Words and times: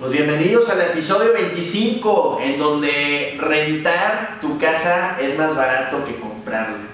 Pues 0.00 0.12
bienvenidos 0.12 0.70
al 0.70 0.80
episodio 0.80 1.34
25, 1.34 2.38
en 2.40 2.58
donde 2.58 3.36
rentar 3.38 4.38
tu 4.40 4.58
casa 4.58 5.18
es 5.20 5.36
más 5.36 5.54
barato 5.54 6.02
que 6.06 6.18
comprarla. 6.18 6.88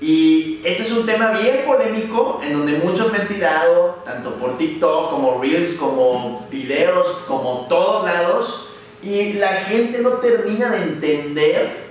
Y 0.00 0.62
este 0.64 0.84
es 0.84 0.90
un 0.90 1.04
tema 1.04 1.32
bien 1.32 1.66
polémico, 1.66 2.40
en 2.42 2.54
donde 2.54 2.78
muchos 2.78 3.12
me 3.12 3.18
han 3.18 3.28
tirado, 3.28 4.02
tanto 4.06 4.36
por 4.36 4.56
TikTok 4.56 5.10
como 5.10 5.38
Reels, 5.38 5.74
como 5.74 6.48
videos, 6.50 7.08
como 7.28 7.66
todos 7.68 8.06
lados, 8.06 8.70
y 9.02 9.34
la 9.34 9.56
gente 9.64 9.98
no 9.98 10.12
termina 10.12 10.70
de 10.70 10.82
entender 10.84 11.89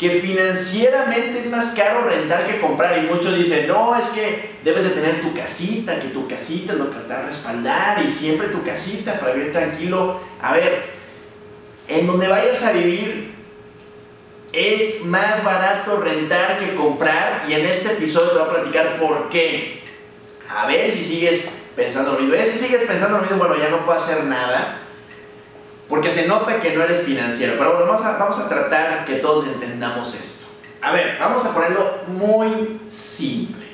que 0.00 0.08
financieramente 0.22 1.40
es 1.40 1.50
más 1.50 1.74
caro 1.76 2.04
rentar 2.04 2.46
que 2.46 2.58
comprar. 2.58 3.04
Y 3.04 3.06
muchos 3.06 3.36
dicen, 3.36 3.68
no, 3.68 3.94
es 3.94 4.06
que 4.06 4.52
debes 4.64 4.84
de 4.84 4.90
tener 4.90 5.20
tu 5.20 5.34
casita, 5.34 6.00
que 6.00 6.08
tu 6.08 6.26
casita 6.26 6.72
es 6.72 6.78
lo 6.78 6.90
que 6.90 7.00
te 7.00 7.12
va 7.12 7.18
a 7.18 7.26
respaldar 7.26 8.02
y 8.02 8.08
siempre 8.08 8.48
tu 8.48 8.64
casita 8.64 9.20
para 9.20 9.34
vivir 9.34 9.52
tranquilo. 9.52 10.18
A 10.40 10.54
ver, 10.54 10.86
en 11.86 12.06
donde 12.06 12.28
vayas 12.28 12.64
a 12.64 12.72
vivir 12.72 13.34
es 14.54 15.04
más 15.04 15.44
barato 15.44 16.00
rentar 16.00 16.58
que 16.58 16.74
comprar 16.74 17.44
y 17.46 17.52
en 17.52 17.66
este 17.66 17.92
episodio 17.92 18.30
te 18.30 18.38
voy 18.38 18.48
a 18.48 18.52
platicar 18.52 18.98
por 18.98 19.28
qué. 19.28 19.82
A 20.48 20.66
ver 20.66 20.90
si 20.90 21.04
sigues 21.04 21.50
pensando 21.76 22.12
lo 22.12 22.20
mismo. 22.20 22.40
A 22.40 22.42
si 22.42 22.56
sigues 22.56 22.84
pensando 22.84 23.18
lo 23.18 23.22
mismo, 23.22 23.36
bueno, 23.36 23.56
ya 23.56 23.68
no 23.68 23.84
puedo 23.84 23.98
hacer 23.98 24.24
nada 24.24 24.80
porque 25.90 26.08
se 26.08 26.28
nota 26.28 26.60
que 26.60 26.72
no 26.72 26.84
eres 26.84 27.02
financiero. 27.02 27.54
Pero 27.58 27.72
bueno, 27.72 27.86
vamos 27.86 28.04
a, 28.04 28.16
vamos 28.16 28.38
a 28.38 28.48
tratar 28.48 29.04
que 29.04 29.16
todos 29.16 29.46
entendamos 29.48 30.14
esto. 30.14 30.46
A 30.80 30.92
ver, 30.92 31.18
vamos 31.18 31.44
a 31.44 31.52
ponerlo 31.52 32.04
muy 32.06 32.80
simple. 32.88 33.66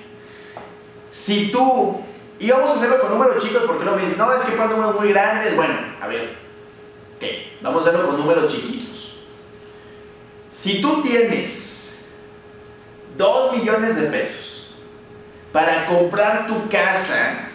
Si 1.12 1.52
tú, 1.52 2.00
y 2.38 2.50
vamos 2.50 2.70
a 2.70 2.74
hacerlo 2.74 3.00
con 3.00 3.10
números 3.10 3.44
chicos, 3.44 3.62
porque 3.66 3.84
no 3.84 3.94
me 3.94 4.02
dices, 4.02 4.16
no, 4.16 4.32
es 4.32 4.42
que 4.42 4.56
con 4.56 4.70
números 4.70 4.98
muy 4.98 5.10
grandes. 5.10 5.54
Bueno, 5.54 5.74
a 6.00 6.06
ver, 6.06 6.36
¿qué? 7.20 7.58
Vamos 7.60 7.86
a 7.86 7.90
hacerlo 7.90 8.08
con 8.08 8.16
números 8.18 8.50
chiquitos. 8.50 9.18
Si 10.50 10.80
tú 10.80 11.02
tienes 11.02 12.06
2 13.18 13.58
millones 13.58 13.94
de 13.94 14.08
pesos 14.08 14.74
para 15.52 15.84
comprar 15.84 16.46
tu 16.46 16.66
casa 16.70 17.50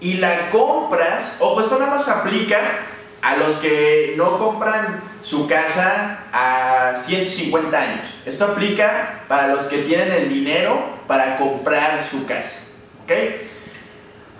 y 0.00 0.14
la 0.14 0.50
compras, 0.50 1.36
ojo, 1.38 1.60
esto 1.60 1.78
nada 1.78 1.92
más 1.92 2.08
aplica 2.08 2.88
a 3.24 3.38
los 3.38 3.54
que 3.54 4.12
no 4.18 4.38
compran 4.38 5.00
su 5.22 5.46
casa 5.46 6.24
a 6.30 6.94
150 6.94 7.80
años. 7.80 8.06
Esto 8.26 8.44
aplica 8.44 9.22
para 9.28 9.48
los 9.48 9.64
que 9.64 9.78
tienen 9.78 10.12
el 10.12 10.28
dinero 10.28 10.78
para 11.06 11.38
comprar 11.38 12.04
su 12.04 12.26
casa. 12.26 12.60
¿Ok? 13.02 13.12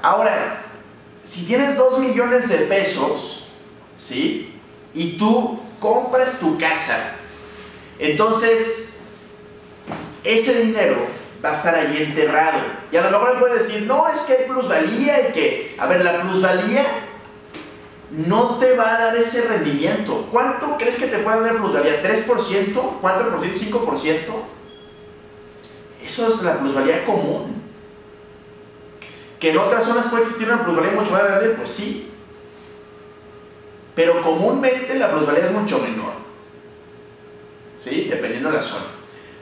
Ahora, 0.03 0.65
si 1.23 1.47
tienes 1.47 1.79
2 1.79 1.99
millones 2.01 2.47
de 2.51 2.59
pesos, 2.59 3.49
¿sí? 3.97 4.61
Y 4.93 5.17
tú 5.17 5.63
compras 5.81 6.39
tu 6.39 6.59
casa, 6.59 7.15
entonces 7.98 8.91
ese 10.25 10.61
dinero 10.63 11.07
va 11.43 11.51
a 11.51 11.53
estar 11.53 11.75
ahí 11.75 12.03
enterrado. 12.03 12.59
Y 12.93 12.98
a 12.98 13.01
lo 13.01 13.11
mejor 13.11 13.35
me 13.35 13.41
puedes 13.41 13.67
decir, 13.67 13.87
no, 13.87 14.07
es 14.09 14.21
que 14.21 14.35
hay 14.35 14.45
plusvalía 14.45 15.29
y 15.29 15.33
que, 15.33 15.77
a 15.79 15.87
ver, 15.87 16.05
la 16.05 16.21
plusvalía 16.21 16.85
no 18.11 18.59
te 18.59 18.77
va 18.77 18.95
a 18.95 18.99
dar 18.99 19.17
ese 19.17 19.43
rendimiento. 19.43 20.29
¿Cuánto 20.31 20.77
crees 20.79 20.97
que 20.97 21.07
te 21.07 21.19
puede 21.19 21.41
dar 21.41 21.57
plusvalía? 21.59 22.03
¿3%? 22.03 22.75
¿4%? 23.01 23.03
¿5%? 23.03 24.19
Eso 26.05 26.29
es 26.29 26.43
la 26.43 26.59
plusvalía 26.59 27.05
común. 27.05 27.63
¿Que 29.41 29.51
en 29.51 29.59
otras 29.59 29.85
zonas 29.85 30.07
puede 30.07 30.23
existir 30.23 30.49
una 30.49 30.65
plusvalía 30.65 30.93
mucho 30.93 31.13
más 31.13 31.25
grande? 31.25 31.51
Pues 31.51 31.69
sí. 31.69 32.11
Pero 33.95 34.23
comúnmente 34.23 34.99
la 34.99 35.11
plusvalía 35.11 35.45
es 35.45 35.53
mucho 35.53 35.79
menor. 35.79 36.13
¿Sí? 37.79 38.07
Dependiendo 38.11 38.51
de 38.51 38.57
la 38.57 38.61
zona. 38.61 38.87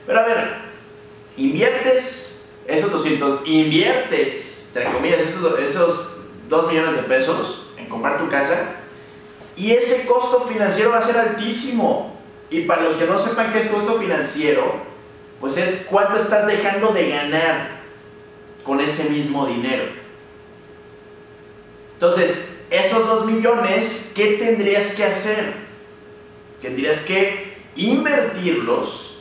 Pero 0.05 0.19
a 0.19 0.25
ver, 0.25 0.55
inviertes 1.37 2.45
esos 2.67 2.91
200, 2.91 3.41
inviertes, 3.45 4.67
entre 4.67 4.91
comillas, 4.91 5.21
esos, 5.21 5.59
esos 5.59 6.13
2 6.49 6.67
millones 6.69 6.95
de 6.95 7.03
pesos 7.03 7.62
comprar 7.89 8.17
tu 8.17 8.29
casa 8.29 8.75
y 9.55 9.71
ese 9.71 10.05
costo 10.05 10.47
financiero 10.47 10.91
va 10.91 10.99
a 10.99 11.03
ser 11.03 11.17
altísimo. 11.17 12.13
Y 12.49 12.61
para 12.61 12.83
los 12.83 12.95
que 12.95 13.05
no 13.05 13.17
sepan 13.19 13.51
qué 13.51 13.61
es 13.61 13.67
costo 13.67 13.99
financiero, 13.99 14.75
pues 15.39 15.57
es 15.57 15.87
cuánto 15.89 16.17
estás 16.17 16.47
dejando 16.47 16.91
de 16.91 17.09
ganar 17.09 17.81
con 18.63 18.79
ese 18.79 19.09
mismo 19.09 19.45
dinero. 19.45 19.83
Entonces, 21.95 22.47
esos 22.69 23.07
dos 23.07 23.25
millones, 23.25 24.11
¿qué 24.15 24.37
tendrías 24.37 24.93
que 24.93 25.03
hacer? 25.05 25.53
Tendrías 26.61 27.01
que 27.03 27.57
invertirlos 27.75 29.19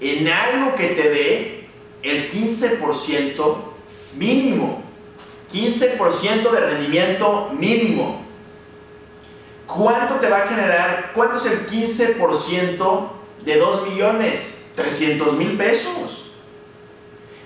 en 0.00 0.28
algo 0.28 0.74
que 0.74 0.88
te 0.88 1.10
dé 1.10 1.68
el 2.02 2.30
15% 2.30 3.56
mínimo. 4.16 4.81
15% 5.52 6.50
de 6.50 6.60
rendimiento 6.60 7.50
mínimo. 7.52 8.22
¿Cuánto 9.66 10.16
te 10.16 10.28
va 10.28 10.38
a 10.38 10.48
generar? 10.48 11.12
¿Cuánto 11.14 11.36
es 11.36 11.46
el 11.46 11.66
15% 11.66 13.08
de 13.44 13.58
2 13.58 13.88
millones? 13.88 14.64
300 14.74 15.34
mil 15.34 15.56
pesos. 15.56 16.30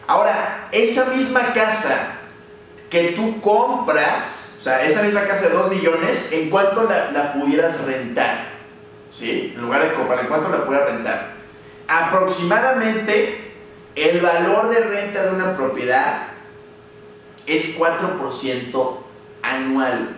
Ahora, 0.06 0.68
esa 0.70 1.06
misma 1.06 1.52
casa 1.52 2.18
que 2.90 3.12
tú 3.12 3.40
compras, 3.40 4.56
o 4.58 4.62
sea, 4.62 4.84
esa 4.84 5.02
misma 5.02 5.24
casa 5.24 5.48
de 5.48 5.54
2 5.54 5.70
millones, 5.70 6.30
¿en 6.32 6.50
cuánto 6.50 6.84
la, 6.84 7.32
pudieras 7.32 7.84
rentar? 7.84 8.56
¿Sí? 9.12 9.52
En 9.54 9.62
lugar 9.62 9.82
de 9.82 9.94
comprar, 9.94 10.20
¿en 10.20 10.26
cuánto 10.26 10.48
la 10.48 10.64
pudieras 10.64 10.90
rentar? 10.90 11.32
Aproximadamente 11.88 13.52
el 13.94 14.20
valor 14.20 14.68
de 14.68 14.80
renta 14.80 15.24
de 15.24 15.30
una 15.30 15.56
propiedad 15.56 16.35
es 17.46 17.78
4% 17.78 18.96
anual. 19.42 20.16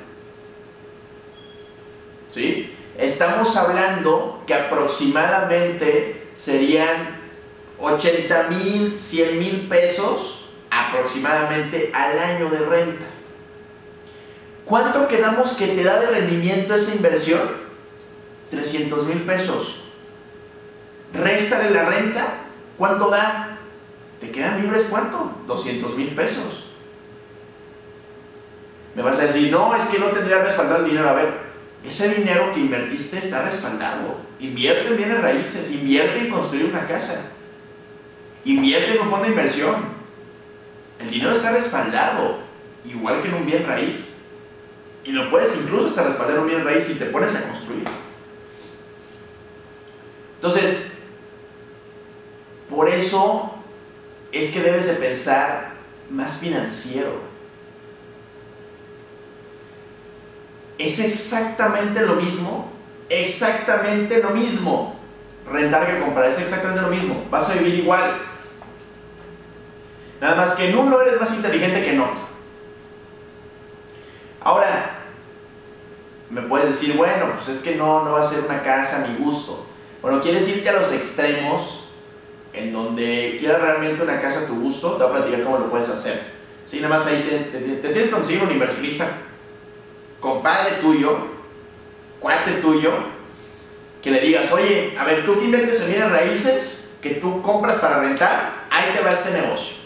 ¿Sí? 2.28 2.74
Estamos 2.96 3.56
hablando 3.56 4.42
que 4.46 4.54
aproximadamente 4.54 6.28
serían 6.34 7.18
80 7.78 8.48
mil, 8.48 8.96
100 8.96 9.38
mil 9.38 9.68
pesos 9.68 10.48
aproximadamente 10.70 11.90
al 11.94 12.18
año 12.18 12.50
de 12.50 12.58
renta. 12.58 13.04
¿Cuánto 14.64 15.08
quedamos 15.08 15.54
que 15.54 15.68
te 15.68 15.82
da 15.82 16.00
de 16.00 16.06
rendimiento 16.08 16.74
esa 16.74 16.94
inversión? 16.94 17.40
300 18.50 19.06
mil 19.06 19.22
pesos. 19.22 19.80
Réstale 21.14 21.70
la 21.70 21.84
renta, 21.86 22.40
¿cuánto 22.76 23.08
da? 23.08 23.58
¿Te 24.20 24.30
quedan 24.30 24.60
libres 24.60 24.86
cuánto? 24.90 25.32
200 25.46 25.96
mil 25.96 26.14
pesos. 26.14 26.67
Me 28.98 29.04
vas 29.04 29.20
a 29.20 29.26
decir, 29.26 29.48
no, 29.52 29.76
es 29.76 29.84
que 29.84 30.00
no 30.00 30.06
tendría 30.06 30.42
respaldado 30.42 30.80
el 30.80 30.90
dinero. 30.90 31.08
A 31.08 31.12
ver, 31.12 31.32
ese 31.84 32.12
dinero 32.14 32.50
que 32.52 32.58
invertiste 32.58 33.18
está 33.18 33.44
respaldado. 33.44 34.16
Invierte 34.40 34.88
en 34.88 34.96
bienes 34.96 35.22
raíces, 35.22 35.70
invierte 35.70 36.18
en 36.18 36.30
construir 36.30 36.64
una 36.64 36.84
casa, 36.84 37.30
invierte 38.44 38.96
en 38.96 39.02
un 39.02 39.08
fondo 39.08 39.26
de 39.26 39.30
inversión. 39.30 39.76
El 40.98 41.10
dinero 41.10 41.30
está 41.30 41.52
respaldado, 41.52 42.40
igual 42.84 43.22
que 43.22 43.28
en 43.28 43.34
un 43.34 43.46
bien 43.46 43.64
raíz. 43.64 44.16
Y 45.04 45.12
lo 45.12 45.30
puedes 45.30 45.56
incluso 45.56 45.86
hasta 45.86 46.02
respaldar 46.02 46.40
un 46.40 46.48
bien 46.48 46.64
raíz 46.64 46.82
si 46.82 46.96
te 46.96 47.04
pones 47.04 47.36
a 47.36 47.48
construir. 47.48 47.84
Entonces, 50.34 50.94
por 52.68 52.88
eso 52.88 53.54
es 54.32 54.50
que 54.50 54.60
debes 54.60 54.88
de 54.88 54.94
pensar 54.94 55.74
más 56.10 56.38
financiero. 56.38 57.37
Es 60.78 61.00
exactamente 61.00 62.02
lo 62.02 62.14
mismo, 62.14 62.70
exactamente 63.08 64.22
lo 64.22 64.30
mismo. 64.30 64.96
Rentar 65.50 65.86
que 65.86 66.00
comprar 66.00 66.26
es 66.26 66.38
exactamente 66.38 66.82
lo 66.82 66.88
mismo. 66.88 67.26
Vas 67.30 67.50
a 67.50 67.54
vivir 67.54 67.74
igual. 67.74 68.22
Nada 70.20 70.36
más 70.36 70.54
que 70.54 70.68
en 70.68 70.76
uno 70.76 71.00
eres 71.00 71.20
más 71.20 71.34
inteligente 71.34 71.82
que 71.82 71.92
en 71.92 72.00
otro. 72.00 72.28
Ahora, 74.40 75.00
me 76.30 76.42
puedes 76.42 76.68
decir, 76.68 76.96
bueno, 76.96 77.32
pues 77.34 77.48
es 77.48 77.58
que 77.58 77.74
no, 77.74 78.04
no 78.04 78.12
va 78.12 78.20
a 78.20 78.24
ser 78.24 78.44
una 78.44 78.62
casa 78.62 79.04
a 79.04 79.08
mi 79.08 79.16
gusto. 79.16 79.66
Bueno, 80.00 80.20
quieres 80.20 80.48
irte 80.48 80.68
a 80.68 80.74
los 80.74 80.92
extremos 80.92 81.88
en 82.52 82.72
donde 82.72 83.36
quieras 83.38 83.60
realmente 83.60 84.02
una 84.02 84.20
casa 84.20 84.40
a 84.40 84.46
tu 84.46 84.60
gusto, 84.60 84.92
te 84.92 85.04
voy 85.04 85.12
a 85.12 85.16
platicar 85.16 85.44
cómo 85.44 85.58
lo 85.58 85.70
puedes 85.70 85.88
hacer. 85.88 86.38
Sí, 86.66 86.80
nada 86.80 86.98
más 86.98 87.06
ahí 87.06 87.48
te, 87.50 87.58
te 87.58 87.88
tienes 87.88 88.08
que 88.08 88.10
conseguir 88.10 88.42
un 88.42 88.50
inversionista 88.50 89.08
compadre 90.20 90.76
tuyo, 90.80 91.18
cuate 92.20 92.52
tuyo, 92.54 92.92
que 94.02 94.10
le 94.10 94.20
digas, 94.20 94.50
oye, 94.52 94.96
a 94.98 95.04
ver, 95.04 95.24
tú 95.24 95.36
te 95.36 95.44
inventes 95.44 95.80
en 95.80 95.88
bienes 95.88 96.10
raíces 96.10 96.90
que 97.00 97.14
tú 97.14 97.42
compras 97.42 97.78
para 97.78 98.00
rentar, 98.00 98.66
ahí 98.70 98.92
te 98.94 99.02
va 99.02 99.10
este 99.10 99.30
negocio. 99.30 99.78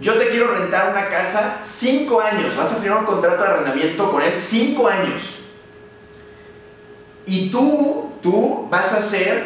yo 0.00 0.14
te 0.18 0.30
quiero 0.30 0.52
rentar 0.52 0.90
una 0.90 1.08
casa 1.08 1.60
5 1.62 2.20
años, 2.20 2.56
vas 2.56 2.72
a 2.72 2.76
firmar 2.76 3.00
un 3.00 3.06
contrato 3.06 3.42
de 3.42 3.48
arrendamiento 3.48 4.10
con 4.10 4.20
él 4.20 4.36
5 4.36 4.88
años. 4.88 5.36
Y 7.24 7.50
tú, 7.50 8.12
tú 8.20 8.68
vas 8.68 8.92
a 8.92 8.96
hacer 8.96 9.44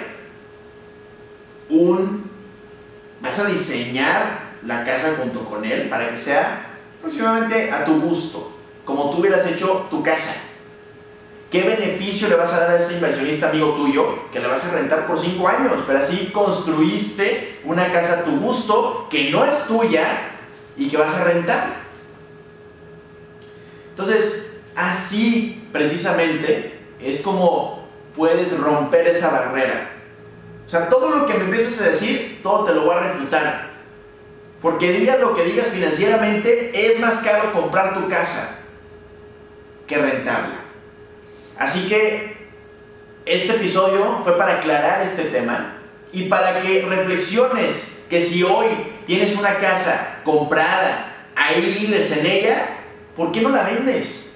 un, 1.68 2.30
vas 3.20 3.38
a 3.38 3.48
diseñar 3.48 4.46
la 4.64 4.84
casa 4.84 5.14
junto 5.18 5.44
con 5.44 5.64
él 5.64 5.90
para 5.90 6.08
que 6.10 6.16
sea 6.16 6.75
aproximadamente 7.06 7.70
a 7.70 7.84
tu 7.84 8.00
gusto, 8.00 8.52
como 8.84 9.10
tú 9.10 9.18
hubieras 9.18 9.46
hecho 9.46 9.86
tu 9.88 10.02
casa. 10.02 10.34
¿Qué 11.48 11.62
beneficio 11.62 12.28
le 12.28 12.34
vas 12.34 12.52
a 12.52 12.60
dar 12.60 12.70
a 12.70 12.78
ese 12.78 12.94
inversionista 12.94 13.50
amigo 13.50 13.74
tuyo 13.74 14.28
que 14.32 14.40
le 14.40 14.48
vas 14.48 14.64
a 14.64 14.72
rentar 14.72 15.06
por 15.06 15.16
5 15.16 15.46
años? 15.46 15.72
Pero 15.86 16.00
así 16.00 16.30
construiste 16.32 17.60
una 17.64 17.92
casa 17.92 18.18
a 18.20 18.24
tu 18.24 18.40
gusto 18.40 19.06
que 19.08 19.30
no 19.30 19.44
es 19.44 19.66
tuya 19.68 20.32
y 20.76 20.88
que 20.88 20.96
vas 20.96 21.14
a 21.14 21.22
rentar. 21.22 21.76
Entonces, 23.90 24.50
así 24.74 25.64
precisamente 25.72 26.80
es 27.00 27.20
como 27.20 27.86
puedes 28.16 28.58
romper 28.58 29.06
esa 29.06 29.30
barrera. 29.30 29.92
O 30.66 30.68
sea, 30.68 30.88
todo 30.88 31.10
lo 31.10 31.26
que 31.26 31.34
me 31.34 31.44
empieces 31.44 31.80
a 31.80 31.90
decir, 31.90 32.40
todo 32.42 32.64
te 32.64 32.74
lo 32.74 32.86
voy 32.86 32.96
a 32.96 33.12
refutar. 33.12 33.75
Porque 34.60 34.92
digas 34.92 35.20
lo 35.20 35.34
que 35.34 35.44
digas 35.44 35.68
financieramente, 35.68 36.72
es 36.74 36.98
más 37.00 37.16
caro 37.18 37.52
comprar 37.52 37.94
tu 37.94 38.08
casa 38.08 38.58
que 39.86 39.96
rentarla. 39.96 40.60
Así 41.58 41.88
que 41.88 42.36
este 43.24 43.56
episodio 43.56 44.20
fue 44.22 44.36
para 44.36 44.58
aclarar 44.58 45.02
este 45.02 45.24
tema 45.24 45.78
y 46.12 46.24
para 46.24 46.60
que 46.60 46.82
reflexiones 46.82 47.96
que 48.08 48.20
si 48.20 48.42
hoy 48.42 48.66
tienes 49.06 49.36
una 49.36 49.56
casa 49.58 50.20
comprada, 50.24 51.26
ahí 51.34 51.76
vives 51.78 52.16
en 52.16 52.26
ella, 52.26 52.68
¿por 53.16 53.32
qué 53.32 53.40
no 53.40 53.50
la 53.50 53.64
vendes? 53.64 54.34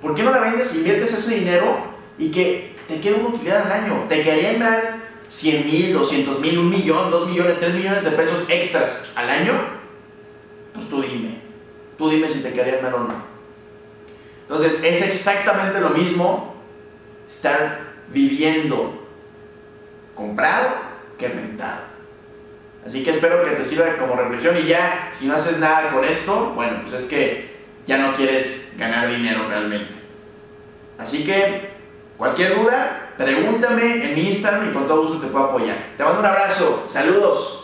¿Por 0.00 0.14
qué 0.14 0.22
no 0.22 0.30
la 0.30 0.38
vendes 0.38 0.74
inviertes 0.74 1.12
ese 1.14 1.34
dinero 1.36 1.76
y 2.18 2.30
que 2.30 2.76
te 2.86 3.00
quede 3.00 3.14
una 3.14 3.30
utilidad 3.30 3.66
al 3.66 3.72
año? 3.72 4.04
¿Te 4.08 4.22
quedaría 4.22 4.58
mal 4.58 4.97
100 5.28 5.66
mil, 5.66 5.92
200 5.92 6.40
mil, 6.40 6.58
un 6.58 6.70
millón, 6.70 7.10
2 7.10 7.28
millones, 7.28 7.58
3 7.58 7.74
millones 7.74 8.04
de 8.04 8.10
pesos 8.12 8.44
extras 8.48 9.10
al 9.14 9.28
año? 9.28 9.52
Pues 10.74 10.88
tú 10.88 11.02
dime. 11.02 11.40
Tú 11.96 12.08
dime 12.08 12.28
si 12.28 12.40
te 12.40 12.52
quedaría 12.52 12.80
mal 12.80 12.94
o 12.94 13.00
no. 13.00 13.22
Entonces 14.42 14.82
es 14.82 15.02
exactamente 15.02 15.80
lo 15.80 15.90
mismo 15.90 16.54
estar 17.28 17.80
viviendo 18.12 19.06
comprado 20.14 20.70
que 21.18 21.28
rentado. 21.28 21.82
Así 22.86 23.02
que 23.02 23.10
espero 23.10 23.44
que 23.44 23.50
te 23.50 23.64
sirva 23.64 23.96
como 23.98 24.14
reflexión 24.14 24.56
y 24.56 24.66
ya, 24.66 25.12
si 25.18 25.26
no 25.26 25.34
haces 25.34 25.58
nada 25.58 25.92
con 25.92 26.04
esto, 26.04 26.52
bueno, 26.54 26.78
pues 26.82 27.02
es 27.02 27.08
que 27.08 27.58
ya 27.86 27.98
no 27.98 28.14
quieres 28.14 28.72
ganar 28.76 29.08
dinero 29.08 29.48
realmente. 29.48 29.92
Así 30.96 31.24
que 31.24 31.70
cualquier 32.16 32.56
duda, 32.56 33.07
pregúntame 33.18 34.04
en 34.04 34.14
mi 34.14 34.28
Instagram 34.28 34.70
y 34.70 34.72
con 34.72 34.86
todo 34.86 35.02
gusto 35.02 35.18
te 35.18 35.26
puedo 35.26 35.46
apoyar. 35.46 35.76
Te 35.96 36.04
mando 36.04 36.20
un 36.20 36.26
abrazo, 36.26 36.84
saludos. 36.88 37.57